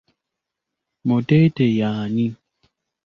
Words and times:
Muteete 1.05 1.65
y'ani? 1.77 2.25